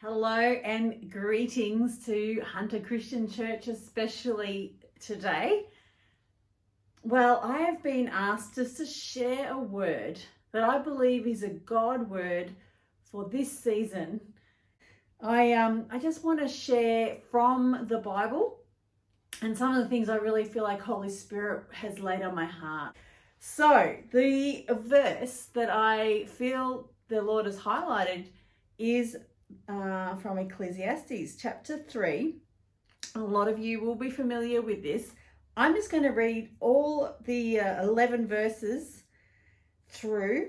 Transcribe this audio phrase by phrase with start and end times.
[0.00, 5.66] Hello and greetings to Hunter Christian Church, especially today.
[7.02, 10.18] Well, I have been asked just to share a word
[10.52, 12.50] that I believe is a God word
[13.04, 14.20] for this season.
[15.20, 18.58] I um I just want to share from the Bible
[19.42, 22.46] and some of the things I really feel like Holy Spirit has laid on my
[22.46, 22.96] heart.
[23.38, 28.26] So, the verse that I feel the Lord has highlighted
[28.76, 29.16] is
[29.68, 32.36] uh, from Ecclesiastes chapter 3.
[33.14, 35.12] A lot of you will be familiar with this.
[35.56, 39.04] I'm just going to read all the uh, 11 verses
[39.88, 40.48] through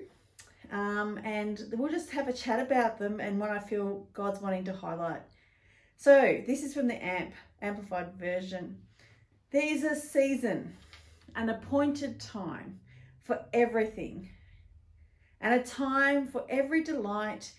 [0.72, 4.66] um, and we'll just have a chat about them and what I feel God's wanting
[4.66, 5.22] to highlight.
[5.98, 8.77] So, this is from the AMP, Amplified Version.
[9.52, 10.76] There is a season,
[11.35, 12.80] an appointed time
[13.24, 14.30] for everything,
[15.40, 17.52] and a time for every delight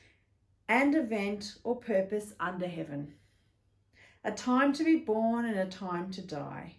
[0.68, 3.14] and event or purpose under heaven.
[4.24, 6.76] A time to be born and a time to die.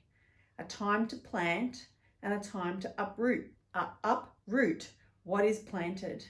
[0.60, 1.88] A time to plant
[2.22, 4.92] and a time to uproot, uh, uproot
[5.24, 6.26] what is planted.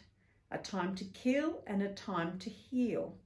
[0.51, 3.17] A time to kill and a time to heal.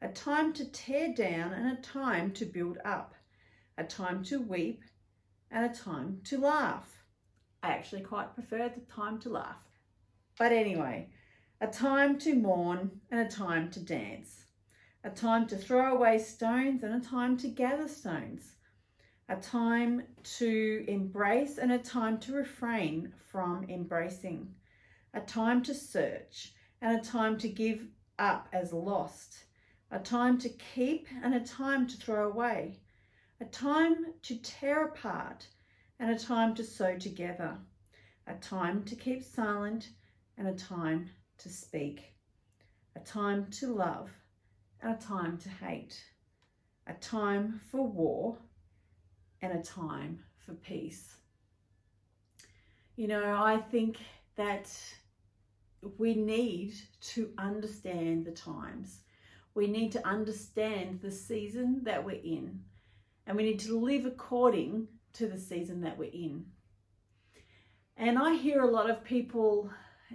[0.00, 3.14] A time to tear down and a time to build up.
[3.78, 4.82] A time to weep
[5.50, 7.04] and a time to laugh.
[7.62, 9.64] I actually quite prefer the time to laugh.
[10.38, 11.08] But anyway,
[11.60, 14.44] a time to mourn and a time to dance,
[15.04, 18.56] a time to throw away stones and a time to gather stones,
[19.28, 24.52] a time to embrace and a time to refrain from embracing,
[25.14, 27.86] a time to search and a time to give
[28.18, 29.44] up as lost,
[29.90, 32.80] a time to keep and a time to throw away,
[33.40, 35.46] a time to tear apart
[36.00, 37.56] and a time to sew together,
[38.26, 39.90] a time to keep silent
[40.36, 41.08] and a time
[41.38, 42.14] to speak,
[42.96, 44.10] a time to love
[44.80, 46.02] and a time to hate,
[46.86, 48.36] a time for war
[49.42, 51.16] and a time for peace.
[52.96, 53.98] You know, I think
[54.36, 54.70] that
[55.98, 59.00] we need to understand the times.
[59.54, 62.60] We need to understand the season that we're in,
[63.26, 66.46] and we need to live according to the season that we're in.
[67.96, 69.70] And I hear a lot of people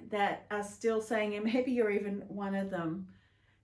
[0.10, 3.08] that are still saying, and maybe you're even one of them,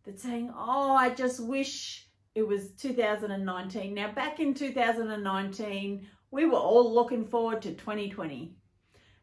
[0.05, 3.93] that's saying, oh, I just wish it was 2019.
[3.93, 8.53] Now, back in 2019, we were all looking forward to 2020.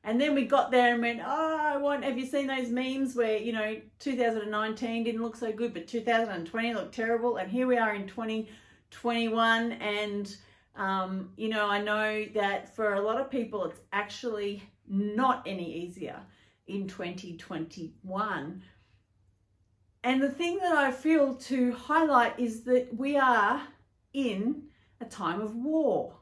[0.04, 3.14] And then we got there and went, oh, I want, have you seen those memes
[3.14, 7.36] where, you know, 2019 didn't look so good, but 2020 looked terrible.
[7.36, 9.72] And here we are in 2021.
[9.72, 10.36] And,
[10.74, 15.72] um, you know, I know that for a lot of people, it's actually not any
[15.72, 16.20] easier
[16.66, 18.62] in 2021.
[20.04, 23.62] And the thing that I feel to highlight is that we are
[24.12, 24.64] in
[25.00, 26.16] a time of war.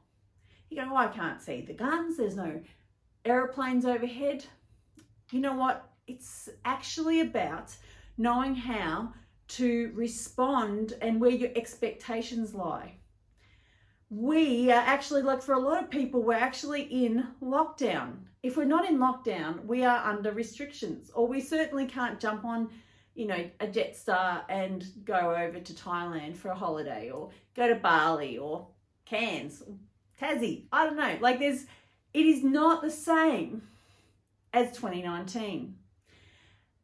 [0.68, 2.60] You go, oh, I can't see the guns, there's no
[3.24, 4.44] aeroplanes overhead.
[5.30, 5.90] You know what?
[6.06, 7.74] It's actually about
[8.18, 9.14] knowing how
[9.48, 12.94] to respond and where your expectations lie.
[14.10, 18.64] We are actually, like for a lot of people, we're actually in lockdown if we're
[18.64, 22.70] not in lockdown, we are under restrictions, or we certainly can't jump on,
[23.14, 27.74] you know, a Jetstar and go over to Thailand for a holiday, or go to
[27.74, 28.66] Bali, or
[29.04, 29.62] Cairns,
[30.18, 30.64] Tassie.
[30.72, 31.18] I don't know.
[31.20, 31.66] Like, there's,
[32.14, 33.62] it is not the same
[34.54, 35.74] as 2019.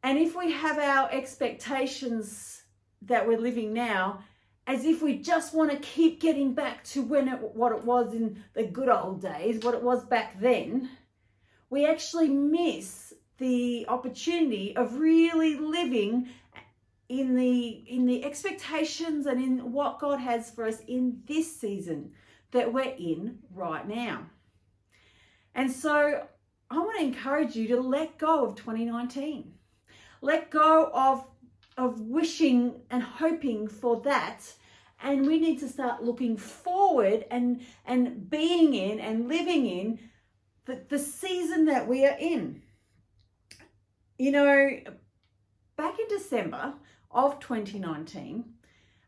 [0.03, 2.61] And if we have our expectations
[3.01, 4.19] that we're living now,
[4.67, 8.13] as if we just want to keep getting back to when it, what it was
[8.13, 10.89] in the good old days, what it was back then,
[11.69, 16.27] we actually miss the opportunity of really living
[17.07, 22.11] in the in the expectations and in what God has for us in this season
[22.51, 24.25] that we're in right now.
[25.55, 26.27] And so
[26.69, 29.53] I want to encourage you to let go of 2019.
[30.21, 31.25] Let go of
[31.77, 34.53] of wishing and hoping for that
[35.01, 39.99] and we need to start looking forward and and being in and living in
[40.65, 42.61] the, the season that we are in.
[44.17, 44.79] You know,
[45.77, 46.73] back in December
[47.11, 48.43] of 2019,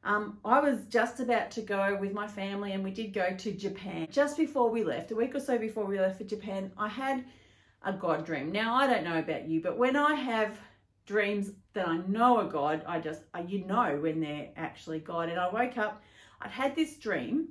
[0.04, 3.52] um, I was just about to go with my family and we did go to
[3.52, 4.08] Japan.
[4.10, 7.26] Just before we left, a week or so before we left for Japan, I had
[7.84, 8.52] a God dream.
[8.52, 10.58] Now, I don't know about you, but when I have
[11.10, 15.30] dreams that I know are God, I just, you know when they're actually God.
[15.30, 16.04] And I woke up,
[16.40, 17.48] I'd had this dream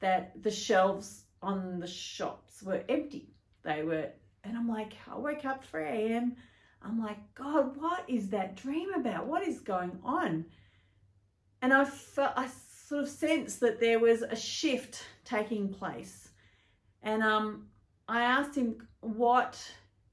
[0.00, 3.28] that the shelves on the shops were empty.
[3.64, 4.08] They were,
[4.44, 6.36] and I'm like, I woke up 3 a.m.
[6.82, 9.26] I'm like, God, what is that dream about?
[9.26, 10.46] What is going on?
[11.60, 12.48] And I felt, I
[12.88, 16.30] sort of sensed that there was a shift taking place.
[17.02, 17.66] And um,
[18.08, 19.62] I asked him what,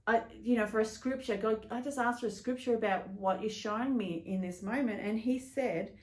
[0.06, 3.42] I, you know, for a scripture, God, I just asked for a scripture about what
[3.42, 5.02] you're showing me in this moment.
[5.02, 5.94] And he said,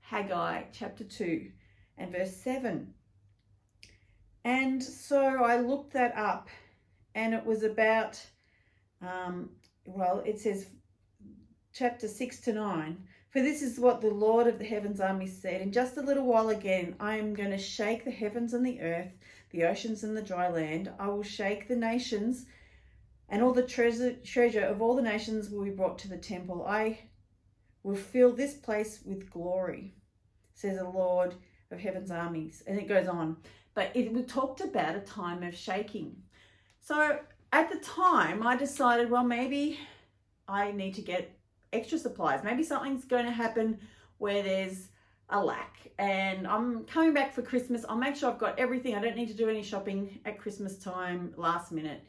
[0.00, 1.50] Haggai chapter 2
[1.96, 2.92] and verse 7.
[4.44, 6.48] And so I looked that up
[7.14, 8.20] and it was about,
[9.00, 9.50] um,
[9.86, 10.66] well, it says
[11.72, 12.98] chapter 6 to 9.
[13.30, 15.62] For this is what the Lord of the heavens army said.
[15.62, 18.80] In just a little while again, I am going to shake the heavens and the
[18.80, 19.12] earth,
[19.50, 20.90] the oceans and the dry land.
[20.98, 22.46] I will shake the nations,
[23.28, 26.64] and all the treasure, treasure of all the nations will be brought to the temple.
[26.66, 26.98] I
[27.82, 29.94] will fill this place with glory,
[30.54, 31.34] says the Lord
[31.70, 32.62] of heaven's armies.
[32.66, 33.36] And it goes on.
[33.74, 36.16] But it was talked about a time of shaking.
[36.80, 37.18] So
[37.52, 39.78] at the time, I decided, well, maybe
[40.48, 41.36] I need to get
[41.72, 42.44] extra supplies.
[42.44, 43.78] Maybe something's going to happen
[44.18, 44.88] where there's
[45.28, 47.84] a lack and I'm coming back for Christmas.
[47.88, 48.94] I'll make sure I've got everything.
[48.94, 52.04] I don't need to do any shopping at Christmas time last minute.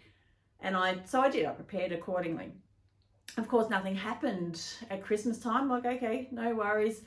[0.62, 2.52] And I, so I did, I prepared accordingly.
[3.38, 5.70] Of course, nothing happened at Christmas time.
[5.70, 7.04] Like, okay, no worries.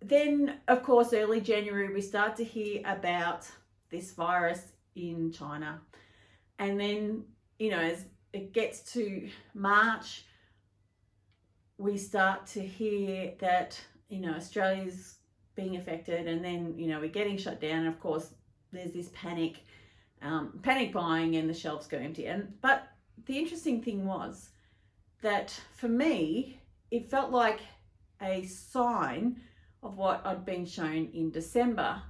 [0.00, 3.46] Then, of course, early January, we start to hear about
[3.90, 5.80] this virus in China.
[6.58, 7.24] And then,
[7.58, 10.24] you know, as it gets to March,
[11.78, 15.16] we start to hear that, you know, Australia's
[15.54, 17.80] being affected and then, you know, we're getting shut down.
[17.80, 18.30] And of course,
[18.72, 19.64] there's this panic,
[20.22, 22.26] um, panic buying and the shelves go empty.
[22.26, 22.88] And, but
[23.26, 24.50] the interesting thing was
[25.22, 26.60] that for me,
[26.90, 27.60] it felt like
[28.22, 29.40] a sign
[29.82, 32.02] of what I'd been shown in December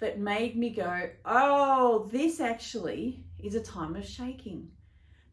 [0.00, 4.68] that made me go, oh, this actually is a time of shaking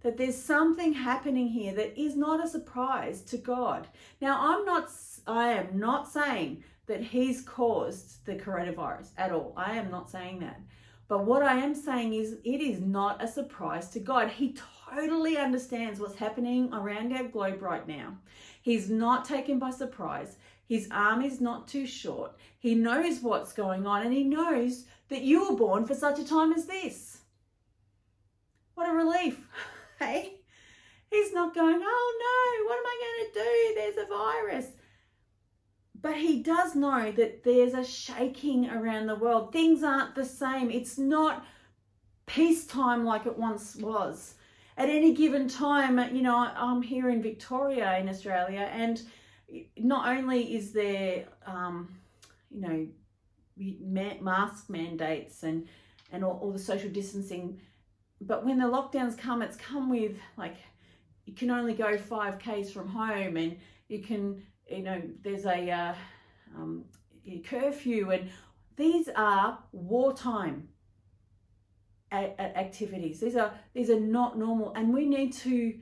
[0.02, 3.88] that there's something happening here that is not a surprise to God.
[4.22, 4.90] Now, I'm not,
[5.28, 9.54] I am not saying that He's caused the coronavirus at all.
[9.58, 10.60] I am not saying that.
[11.10, 14.30] But what I am saying is it is not a surprise to God.
[14.30, 14.56] He
[14.88, 18.20] totally understands what's happening around our globe right now.
[18.62, 20.38] He's not taken by surprise.
[20.68, 22.38] His arm is not too short.
[22.60, 26.28] He knows what's going on and he knows that you were born for such a
[26.28, 27.22] time as this.
[28.76, 29.40] What a relief.
[30.00, 30.36] Hey,
[31.12, 33.76] he's not going, oh no, what am I going to do?
[33.76, 34.79] There's a virus.
[36.02, 39.52] But he does know that there's a shaking around the world.
[39.52, 40.72] Things aren't the same.
[40.72, 41.46] It's not
[42.26, 44.36] peacetime like it once was.
[44.78, 49.02] At any given time, you know, I'm here in Victoria in Australia, and
[49.78, 51.94] not only is there, um,
[52.50, 52.88] you know,
[54.22, 55.68] mask mandates and
[56.12, 57.60] and all, all the social distancing
[58.22, 60.56] but when the lockdowns come, it's come with like
[61.26, 63.58] you can only go five k's from home, and
[63.88, 65.94] you can you know there's a, uh,
[66.56, 66.86] um,
[67.26, 68.30] a curfew, and
[68.76, 70.68] these are wartime
[72.12, 73.20] activities.
[73.20, 75.78] These are these are not normal, and we need to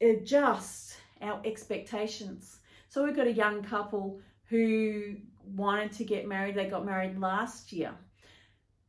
[0.00, 2.58] adjust our expectations.
[2.88, 5.16] So we've got a young couple who
[5.56, 6.54] wanted to get married.
[6.54, 7.92] They got married last year,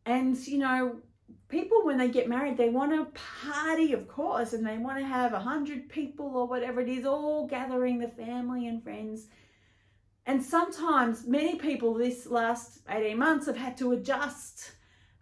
[0.05, 1.01] and you know
[1.47, 3.07] people when they get married they want a
[3.45, 7.05] party of course and they want to have a hundred people or whatever it is
[7.05, 9.27] all gathering the family and friends.
[10.27, 14.71] And sometimes many people this last 18 months have had to adjust.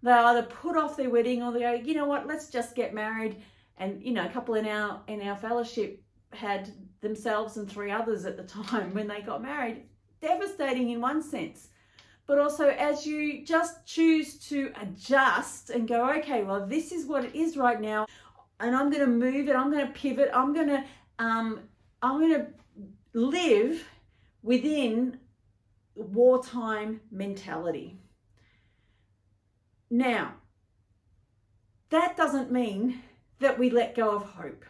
[0.01, 2.25] They either put off their wedding or they go you know what?
[2.25, 3.41] Let's just get married.
[3.77, 6.01] And you know a couple in our in our fellowship
[6.31, 9.83] had themselves and three others at the time when they got married.
[10.21, 11.67] Devastating in one sense
[12.27, 17.25] but also as you just choose to adjust and go, okay, well, this is what
[17.25, 18.05] it is right now,
[18.59, 20.83] and I'm going to move it, I'm going to pivot, I'm going to,
[21.19, 21.61] um,
[22.01, 22.47] I'm going to
[23.13, 23.85] live
[24.41, 25.19] within
[25.95, 27.99] wartime mentality.
[29.89, 30.35] Now,
[31.89, 33.03] that doesn't mean
[33.39, 34.65] that we let go of hope.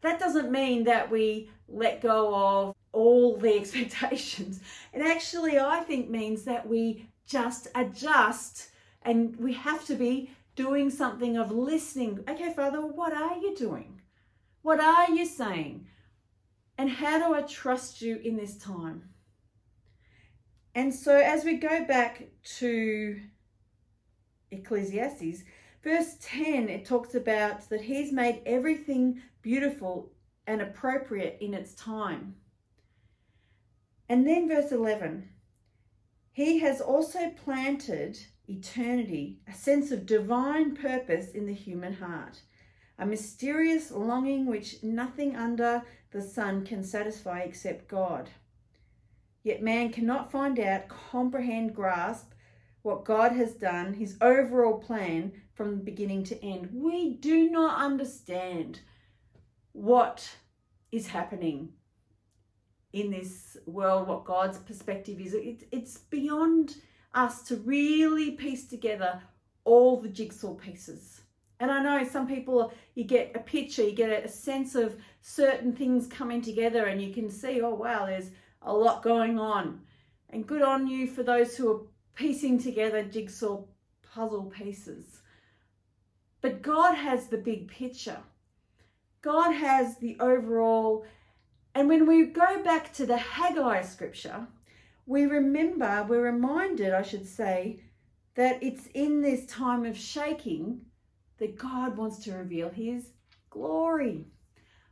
[0.00, 4.60] That doesn't mean that we let go of all the expectations.
[4.92, 8.70] It actually, I think, means that we just adjust
[9.02, 12.24] and we have to be doing something of listening.
[12.28, 14.00] Okay, Father, what are you doing?
[14.62, 15.86] What are you saying?
[16.76, 19.04] And how do I trust you in this time?
[20.74, 22.28] And so, as we go back
[22.58, 23.20] to
[24.50, 25.42] Ecclesiastes,
[25.82, 30.12] verse 10, it talks about that He's made everything beautiful
[30.46, 32.34] and appropriate in its time.
[34.08, 35.28] And then verse 11
[36.32, 42.40] He has also planted eternity, a sense of divine purpose in the human heart,
[42.98, 48.30] a mysterious longing which nothing under the sun can satisfy except God.
[49.42, 52.32] Yet man cannot find out, comprehend, grasp
[52.82, 56.70] what God has done, his overall plan from beginning to end.
[56.72, 58.80] We do not understand
[59.72, 60.36] what
[60.90, 61.74] is happening
[62.92, 65.34] in this world, what God's perspective is.
[65.34, 66.76] It, it's beyond
[67.14, 69.20] us to really piece together
[69.64, 71.20] all the jigsaw pieces.
[71.60, 75.72] And I know some people, you get a picture, you get a sense of certain
[75.72, 78.30] things coming together, and you can see, oh, wow, there's
[78.62, 79.80] a lot going on.
[80.30, 81.80] And good on you for those who are
[82.14, 83.64] piecing together jigsaw
[84.02, 85.20] puzzle pieces.
[86.40, 88.18] But God has the big picture.
[89.22, 91.04] God has the overall.
[91.78, 94.48] And when we go back to the Haggai scripture,
[95.06, 97.84] we remember, we're reminded, I should say,
[98.34, 100.80] that it's in this time of shaking
[101.38, 103.12] that God wants to reveal his
[103.48, 104.26] glory.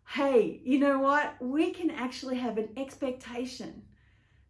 [0.07, 1.35] Hey, you know what?
[1.41, 3.83] We can actually have an expectation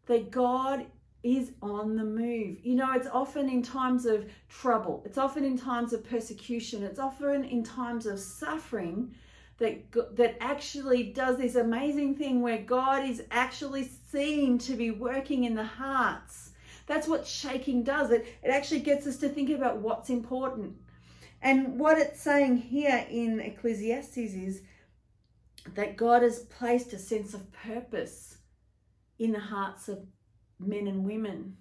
[0.04, 0.84] that God
[1.22, 2.58] is on the move.
[2.62, 6.98] You know, it's often in times of trouble, it's often in times of persecution, it's
[6.98, 9.14] often in times of suffering
[9.58, 15.44] that that actually does this amazing thing where God is actually seen to be working
[15.44, 16.50] in the hearts.
[16.86, 18.10] That's what shaking does.
[18.10, 20.76] It it actually gets us to think about what's important.
[21.42, 24.62] And what it's saying here in Ecclesiastes is
[25.75, 28.38] that God has placed a sense of purpose
[29.18, 30.04] in the hearts of
[30.58, 31.56] men and women.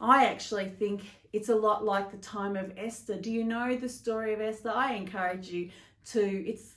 [0.00, 3.16] I actually think it's a lot like the time of Esther.
[3.16, 4.70] Do you know the story of Esther?
[4.70, 5.70] I encourage you
[6.12, 6.74] to it's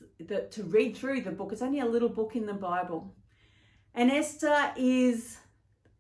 [0.51, 1.51] to read through the book.
[1.51, 3.15] It's only a little book in the Bible.
[3.93, 5.37] And Esther is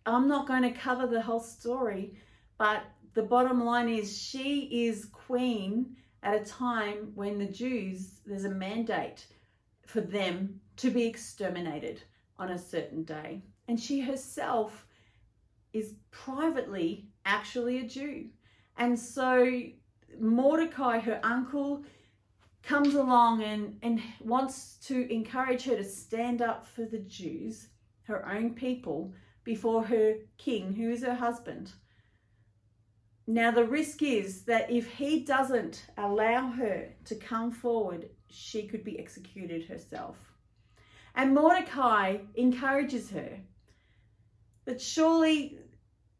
[0.05, 2.15] I'm not going to cover the whole story,
[2.57, 2.83] but
[3.13, 8.49] the bottom line is she is queen at a time when the Jews there's a
[8.49, 9.25] mandate
[9.85, 12.01] for them to be exterminated
[12.37, 13.43] on a certain day.
[13.67, 14.85] And she herself
[15.73, 18.25] is privately actually a Jew.
[18.77, 19.61] And so
[20.19, 21.83] Mordecai, her uncle,
[22.63, 27.67] comes along and, and wants to encourage her to stand up for the Jews,
[28.03, 29.13] her own people,
[29.43, 31.71] before her king, who is her husband.
[33.27, 38.83] Now, the risk is that if he doesn't allow her to come forward, she could
[38.83, 40.17] be executed herself.
[41.15, 43.39] And Mordecai encourages her
[44.65, 45.59] that surely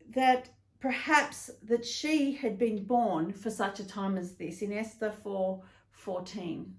[0.10, 5.14] that perhaps that she had been born for such a time as this in Esther
[5.24, 6.76] 4 14.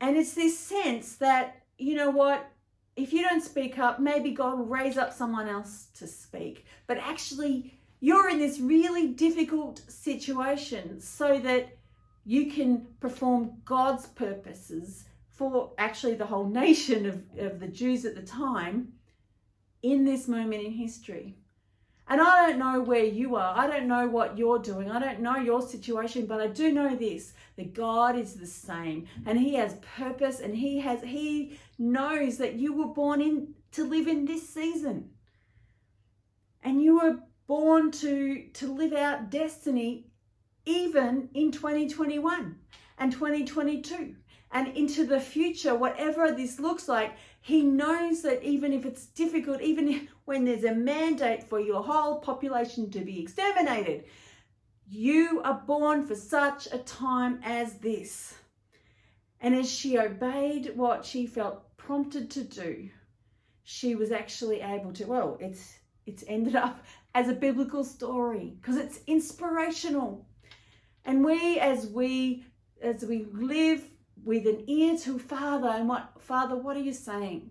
[0.00, 2.50] And it's this sense that, you know what,
[2.96, 6.66] if you don't speak up, maybe God will raise up someone else to speak.
[6.86, 11.76] But actually, you're in this really difficult situation so that
[12.24, 18.14] you can perform God's purposes for actually the whole nation of, of the Jews at
[18.14, 18.92] the time
[19.82, 21.36] in this moment in history.
[22.08, 23.58] And I don't know where you are.
[23.58, 24.90] I don't know what you're doing.
[24.90, 29.06] I don't know your situation, but I do know this that God is the same
[29.24, 33.84] and he has purpose and he has he knows that you were born in to
[33.84, 35.10] live in this season.
[36.62, 40.06] And you were born to to live out destiny
[40.64, 42.56] even in 2021
[42.98, 44.14] and 2022
[44.52, 47.16] and into the future, whatever this looks like,
[47.46, 52.18] he knows that even if it's difficult, even when there's a mandate for your whole
[52.18, 54.02] population to be exterminated,
[54.88, 58.34] you are born for such a time as this.
[59.40, 62.88] And as she obeyed what she felt prompted to do,
[63.62, 66.84] she was actually able to, well, it's it's ended up
[67.14, 70.26] as a biblical story because it's inspirational.
[71.04, 72.44] And we as we
[72.82, 73.84] as we live
[74.26, 77.48] with an ear to Father and what, Father, what are you saying?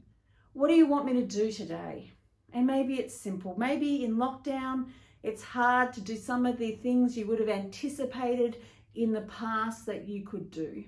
[0.51, 2.11] What do you want me to do today?
[2.51, 3.55] And maybe it's simple.
[3.57, 4.89] Maybe in lockdown,
[5.23, 8.57] it's hard to do some of the things you would have anticipated
[8.93, 10.83] in the past that you could do.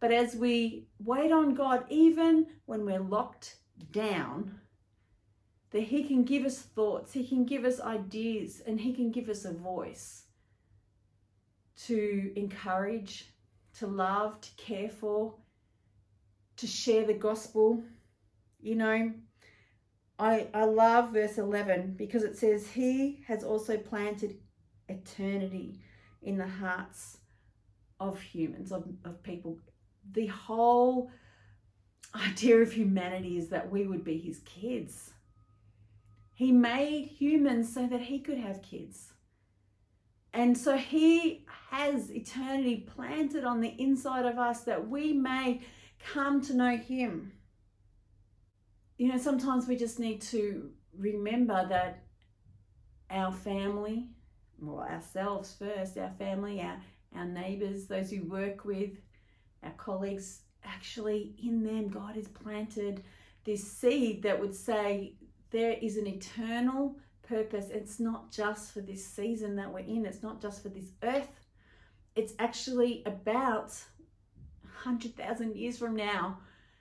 [0.00, 3.56] But as we wait on God, even when we're locked
[3.92, 4.58] down,
[5.72, 9.28] that He can give us thoughts, He can give us ideas, and He can give
[9.28, 10.22] us a voice
[11.84, 13.30] to encourage,
[13.78, 15.34] to love, to care for,
[16.56, 17.82] to share the gospel.
[18.60, 19.12] You know,
[20.18, 24.38] I, I love verse 11 because it says, He has also planted
[24.88, 25.80] eternity
[26.22, 27.18] in the hearts
[28.00, 29.58] of humans, of, of people.
[30.12, 31.10] The whole
[32.14, 35.10] idea of humanity is that we would be His kids.
[36.34, 39.12] He made humans so that He could have kids.
[40.36, 45.62] And so he has eternity planted on the inside of us that we may
[46.12, 47.32] come to know him.
[48.98, 52.02] You know, sometimes we just need to remember that
[53.10, 54.10] our family,
[54.58, 56.82] well, ourselves first, our family, our,
[57.16, 58.90] our neighbors, those who work with,
[59.62, 63.02] our colleagues, actually in them, God has planted
[63.44, 65.14] this seed that would say
[65.50, 67.66] there is an eternal purpose.
[67.70, 71.28] It's not just for this season that we're in, it's not just for this earth.
[72.14, 73.72] It's actually about
[74.86, 76.38] 100,000 years from now,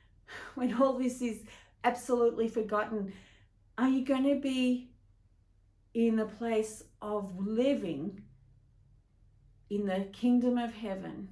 [0.55, 1.43] when all this is
[1.83, 3.13] absolutely forgotten,
[3.77, 4.89] are you going to be
[5.93, 8.21] in the place of living
[9.69, 11.29] in the kingdom of heaven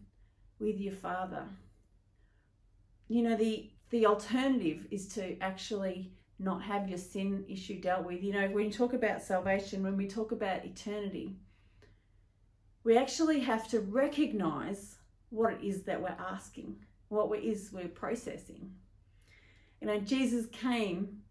[0.60, 1.46] with your Father?
[3.08, 6.12] You know, the, the alternative is to actually
[6.44, 8.24] not have your sin issue dealt with.
[8.24, 11.36] You know, when you talk about salvation, when we talk about eternity,
[12.84, 14.96] we actually have to recognize
[15.30, 16.76] what it is that we're asking,
[17.08, 18.72] what it is we're processing.
[19.82, 21.22] You know, Jesus came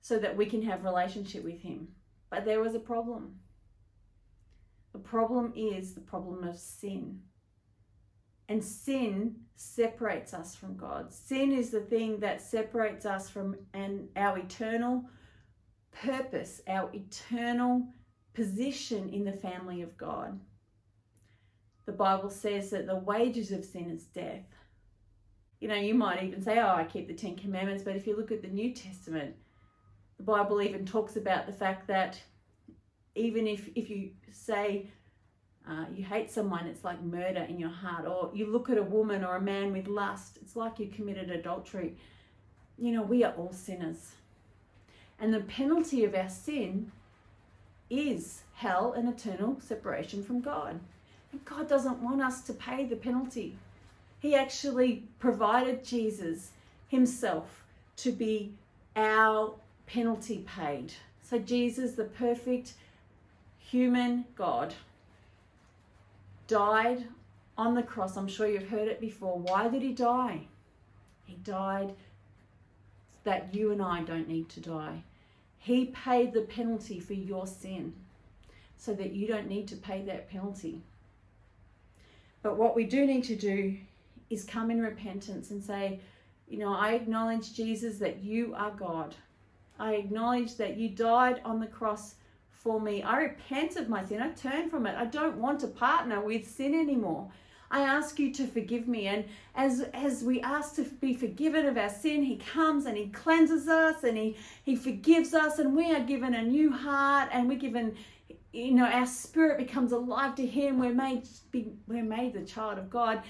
[0.00, 1.88] so that we can have relationship with him.
[2.30, 3.40] But there was a problem.
[4.92, 7.20] The problem is the problem of sin.
[8.48, 11.12] And sin separates us from God.
[11.12, 15.04] Sin is the thing that separates us from and our eternal
[15.90, 17.88] purpose, our eternal
[18.34, 20.38] position in the family of God.
[21.86, 24.44] The Bible says that the wages of sin is death.
[25.60, 28.16] You know, you might even say, Oh, I keep the Ten Commandments, but if you
[28.16, 29.34] look at the New Testament,
[30.18, 32.20] the Bible even talks about the fact that
[33.14, 34.90] even if, if you say,
[35.68, 38.06] uh, you hate someone, it's like murder in your heart.
[38.06, 41.30] Or you look at a woman or a man with lust, it's like you committed
[41.30, 41.96] adultery.
[42.78, 44.12] You know, we are all sinners.
[45.18, 46.92] And the penalty of our sin
[47.90, 50.78] is hell and eternal separation from God.
[51.32, 53.56] And God doesn't want us to pay the penalty.
[54.20, 56.50] He actually provided Jesus
[56.88, 57.64] himself
[57.96, 58.52] to be
[58.94, 59.54] our
[59.86, 60.92] penalty paid.
[61.22, 62.74] So, Jesus, the perfect
[63.58, 64.74] human God,
[66.46, 67.06] died
[67.58, 68.16] on the cross.
[68.16, 69.38] I'm sure you've heard it before.
[69.38, 70.40] Why did he die?
[71.24, 71.94] He died
[73.24, 75.02] that you and I don't need to die.
[75.58, 77.92] He paid the penalty for your sin
[78.76, 80.80] so that you don't need to pay that penalty.
[82.42, 83.76] But what we do need to do
[84.30, 85.98] is come in repentance and say,
[86.48, 89.16] you know, I acknowledge, Jesus, that you are God.
[89.78, 92.14] I acknowledge that you died on the cross
[92.58, 93.02] for me.
[93.02, 94.20] I repent of my sin.
[94.22, 94.96] I turn from it.
[94.96, 97.30] I don't want to partner with sin anymore.
[97.70, 99.06] I ask you to forgive me.
[99.08, 103.08] And as, as we ask to be forgiven of our sin, He comes and He
[103.08, 107.48] cleanses us and He, he forgives us, and we are given a new heart and
[107.48, 107.96] we're given,
[108.52, 110.78] you know, our spirit becomes alive to Him.
[110.78, 111.28] We're made,
[111.86, 113.22] we're made the child of God.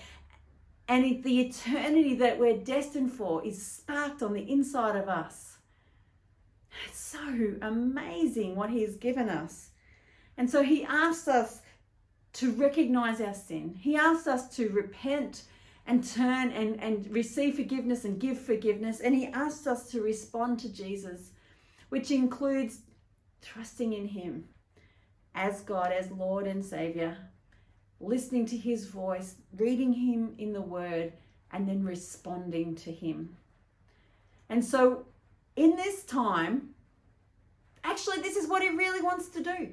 [0.88, 5.55] And the eternity that we're destined for is sparked on the inside of us.
[6.86, 9.70] It's so amazing what He has given us.
[10.36, 11.60] And so He asks us
[12.34, 15.42] to recognize our sin, He asks us to repent
[15.86, 19.00] and turn and, and receive forgiveness and give forgiveness.
[19.00, 21.30] And He asks us to respond to Jesus,
[21.90, 22.80] which includes
[23.42, 24.44] trusting in Him
[25.34, 27.16] as God, as Lord and Savior,
[28.00, 31.12] listening to His voice, reading Him in the Word,
[31.52, 33.36] and then responding to Him.
[34.48, 35.06] And so
[35.56, 36.74] in this time,
[37.86, 39.68] actually, this is what he really wants to do.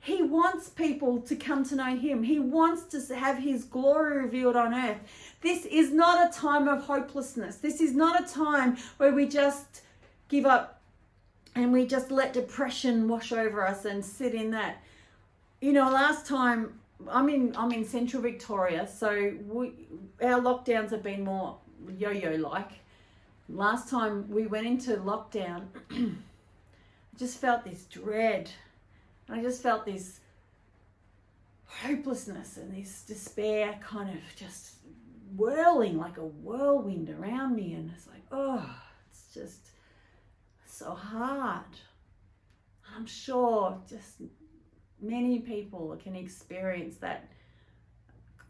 [0.00, 2.24] He wants people to come to know him.
[2.24, 4.98] He wants to have his glory revealed on earth.
[5.40, 7.56] This is not a time of hopelessness.
[7.56, 9.82] This is not a time where we just
[10.28, 10.80] give up
[11.54, 14.82] and we just let depression wash over us and sit in that.
[15.60, 19.72] You know, last time I'm in I'm in central Victoria, so we,
[20.20, 21.58] our lockdowns have been more
[21.98, 22.70] yo-yo like
[23.48, 25.62] last time we went into lockdown,
[27.14, 28.50] I just felt this dread.
[29.28, 30.20] I just felt this
[31.66, 34.76] hopelessness and this despair kind of just
[35.36, 37.74] whirling like a whirlwind around me.
[37.74, 38.74] And it's like, oh,
[39.10, 39.70] it's just
[40.66, 41.64] so hard.
[42.94, 44.22] I'm sure just
[45.00, 47.28] many people can experience that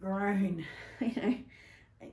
[0.00, 0.64] groan,
[1.00, 1.34] you know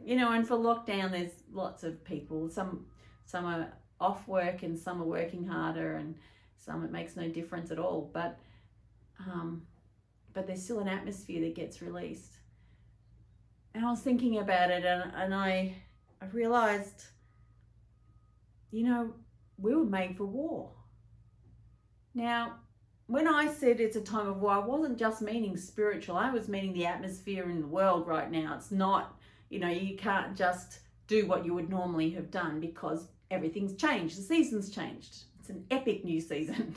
[0.04, 2.50] you know, and for lockdown, there's lots of people.
[2.50, 2.86] Some
[3.26, 6.16] some are off work and some are working harder, and
[6.60, 8.10] some it makes no difference at all.
[8.14, 8.40] But
[9.20, 9.64] um,
[10.34, 12.34] but there's still an atmosphere that gets released.
[13.74, 15.76] And I was thinking about it, and and I
[16.22, 17.06] I realized,
[18.72, 19.14] you know,
[19.58, 20.72] we were made for war.
[22.14, 22.56] Now,
[23.08, 26.18] when I said it's a time of war, I wasn't just meaning spiritual.
[26.18, 28.56] I was meaning the atmosphere in the world right now.
[28.56, 29.20] It's not
[29.50, 34.18] you know, you can't just do what you would normally have done because everything's changed.
[34.18, 35.24] The season's changed.
[35.50, 36.76] It's an epic new season.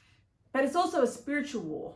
[0.52, 1.94] but it's also a spiritual war.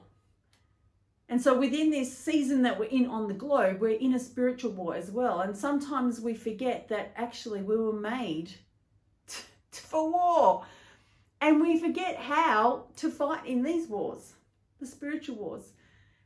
[1.29, 4.73] And so within this season that we're in on the globe, we're in a spiritual
[4.73, 5.41] war as well.
[5.41, 8.53] And sometimes we forget that actually we were made
[9.71, 10.67] for war.
[11.41, 14.33] And we forget how to fight in these wars,
[14.81, 15.73] the spiritual wars.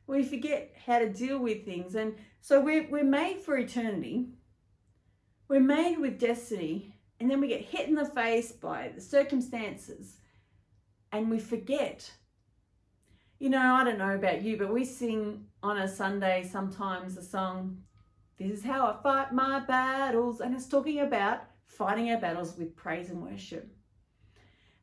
[0.07, 1.95] We forget how to deal with things.
[1.95, 4.29] And so we're, we're made for eternity.
[5.47, 6.95] We're made with destiny.
[7.21, 10.17] And then we get hit in the face by the circumstances.
[11.11, 12.11] And we forget
[13.41, 17.23] you know, I don't know about you, but we sing on a Sunday sometimes a
[17.23, 17.81] song,
[18.37, 20.41] This is how I fight my battles.
[20.41, 23.67] And it's talking about fighting our battles with praise and worship.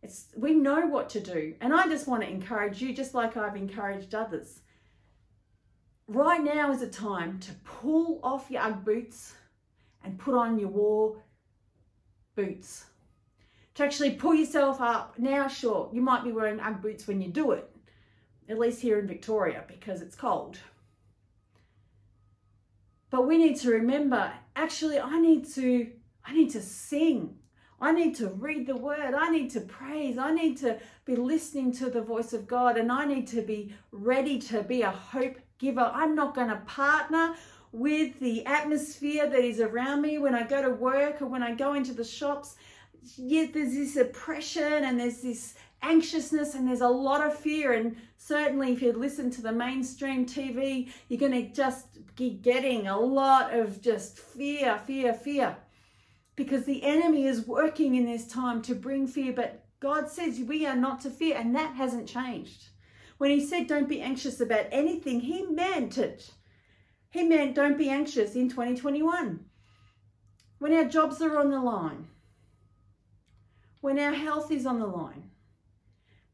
[0.02, 1.54] It's, we know what to do.
[1.60, 4.58] And I just want to encourage you, just like I've encouraged others.
[6.08, 9.34] Right now is a time to pull off your Ugg boots
[10.02, 11.22] and put on your war
[12.38, 12.84] boots.
[13.74, 15.18] To actually pull yourself up.
[15.18, 17.68] Now, sure, you might be wearing Ugg boots when you do it,
[18.48, 20.58] at least here in Victoria because it's cold.
[23.10, 25.90] But we need to remember, actually, I need to,
[26.24, 27.34] I need to sing.
[27.80, 29.14] I need to read the word.
[29.14, 30.16] I need to praise.
[30.18, 33.74] I need to be listening to the voice of God and I need to be
[33.90, 35.90] ready to be a hope giver.
[35.92, 37.34] I'm not going to partner
[37.72, 41.54] with the atmosphere that is around me when I go to work or when I
[41.54, 42.56] go into the shops.
[43.16, 47.72] Yet there's this oppression and there's this anxiousness and there's a lot of fear.
[47.72, 52.86] And certainly, if you listen to the mainstream TV, you're going to just be getting
[52.86, 55.56] a lot of just fear, fear, fear.
[56.36, 59.32] Because the enemy is working in this time to bring fear.
[59.32, 62.68] But God says we are not to fear, and that hasn't changed.
[63.18, 66.30] When He said, Don't be anxious about anything, He meant it.
[67.10, 69.44] He meant don't be anxious in 2021.
[70.58, 72.08] When our jobs are on the line,
[73.80, 75.30] when our health is on the line,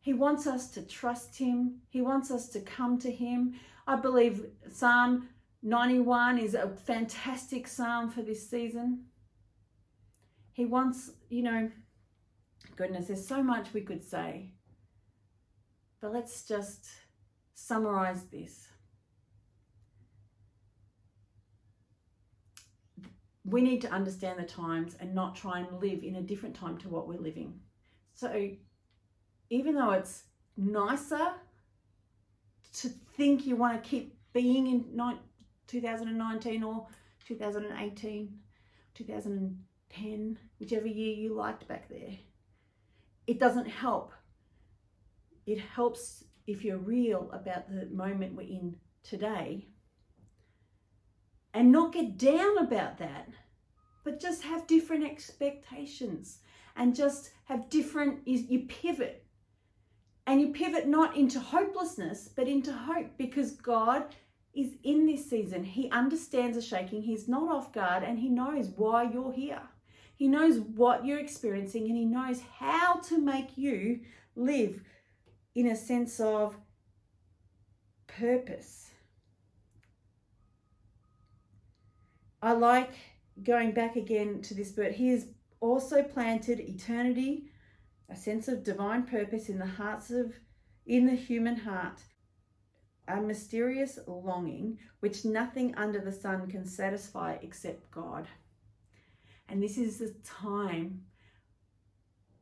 [0.05, 1.81] he wants us to trust Him.
[1.89, 3.55] He wants us to come to Him.
[3.87, 5.31] I believe Psalm
[5.63, 9.07] 91 is a fantastic psalm for this season.
[10.53, 11.71] He wants, you know,
[12.77, 14.51] goodness, there's so much we could say.
[16.03, 16.87] But let's just
[17.55, 18.69] summarize this.
[23.45, 26.79] We need to understand the times and not try and live in a different time
[26.79, 27.61] to what we're living.
[28.15, 28.51] So
[29.51, 30.25] even though it's
[30.57, 31.33] nicer
[32.75, 34.85] to think you want to keep being in
[35.67, 36.87] 2019 or
[37.27, 38.39] 2018,
[38.95, 42.17] 2010, whichever year you liked back there,
[43.27, 44.13] it doesn't help.
[45.47, 49.69] It helps if you're real about the moment we're in today
[51.55, 53.29] and not get down about that,
[54.03, 56.39] but just have different expectations
[56.77, 59.25] and just have different, you pivot
[60.27, 64.15] and you pivot not into hopelessness, but into hope because God
[64.55, 65.65] is in this season.
[65.65, 69.63] He understands the shaking, He's not off guard, and He knows why you're here.
[70.17, 74.01] He knows what you're experiencing, and He knows how to make you
[74.37, 74.81] live
[75.55, 76.57] in a sense of
[78.07, 78.91] purpose.
[82.45, 82.91] I like
[83.43, 85.29] going back again to this, but He has
[85.61, 87.47] also planted eternity
[88.11, 90.35] a sense of divine purpose in the hearts of
[90.85, 92.03] in the human heart
[93.09, 98.29] a mysterious longing which nothing under the sun can satisfy except God.
[99.49, 101.01] And this is the time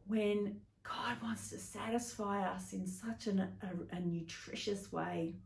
[0.09, 5.37] when God wants to satisfy us in such an, a, a nutritious way.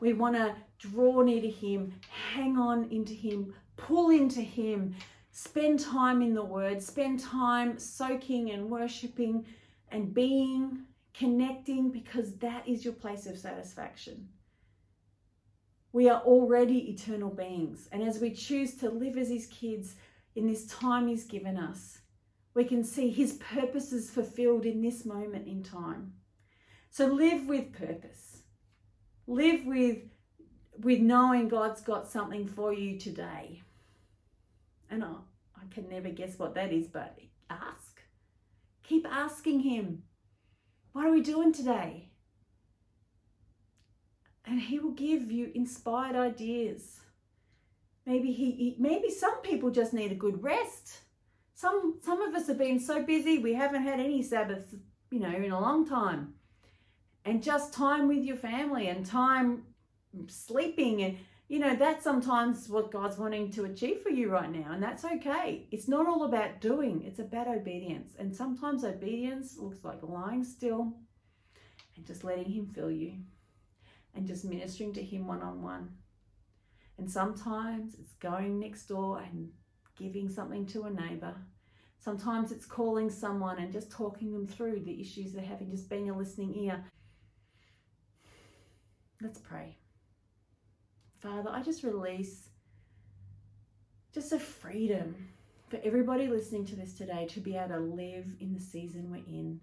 [0.00, 1.94] We want to draw near to Him,
[2.34, 4.94] hang on into Him, pull into Him,
[5.32, 9.46] Spend time in the Word, spend time soaking and worshiping
[9.88, 10.82] and being,
[11.14, 14.28] connecting, because that is your place of satisfaction.
[15.92, 19.94] We are already eternal beings, and as we choose to live as His kids
[20.34, 21.98] in this time He's given us,
[22.54, 26.12] we can see His purposes fulfilled in this moment in time.
[26.90, 28.39] So live with purpose.
[29.30, 29.98] Live with
[30.80, 33.62] with knowing God's got something for you today.
[34.90, 35.12] And I,
[35.54, 37.16] I can never guess what that is, but
[37.48, 38.00] ask.
[38.82, 40.02] Keep asking Him,
[40.90, 42.08] What are we doing today?
[44.44, 46.98] And He will give you inspired ideas.
[48.06, 51.02] Maybe he, maybe some people just need a good rest.
[51.54, 54.74] Some some of us have been so busy we haven't had any Sabbath,
[55.12, 56.34] you know, in a long time.
[57.24, 59.64] And just time with your family and time
[60.28, 61.18] sleeping and
[61.50, 65.04] you know, that's sometimes what God's wanting to achieve for you right now, and that's
[65.04, 65.66] okay.
[65.72, 68.12] It's not all about doing, it's about obedience.
[68.20, 70.92] And sometimes obedience looks like lying still
[71.96, 73.14] and just letting Him fill you
[74.14, 75.88] and just ministering to Him one on one.
[76.98, 79.50] And sometimes it's going next door and
[79.98, 81.34] giving something to a neighbor.
[81.98, 86.10] Sometimes it's calling someone and just talking them through the issues they're having, just being
[86.10, 86.84] a listening ear.
[89.22, 89.76] Let's pray.
[91.18, 92.48] Father, I just release
[94.14, 95.28] just a freedom
[95.68, 99.18] for everybody listening to this today to be able to live in the season we're
[99.18, 99.60] in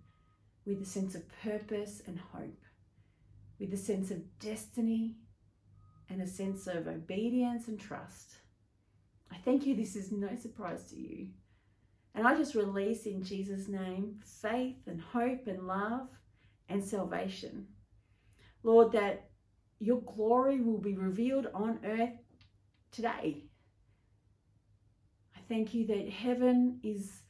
[0.68, 2.62] with a sense of purpose and hope,
[3.60, 5.16] with a sense of destiny
[6.08, 8.36] and a sense of obedience and trust.
[9.32, 11.30] I thank you, this is no surprise to you.
[12.14, 16.10] And I just release in Jesus' name faith and hope and love
[16.70, 17.68] and salvation.
[18.62, 19.27] Lord, that
[19.80, 22.18] your glory will be revealed on earth
[22.92, 23.44] today.
[25.36, 27.22] I thank you that heaven is,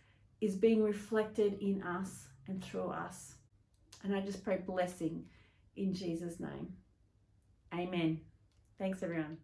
[0.42, 3.36] is being reflected in us and through us.
[4.04, 5.26] And I just pray blessing
[5.76, 6.74] in Jesus' name.
[7.74, 8.22] Amen.
[8.80, 9.38] Thanks, everyone.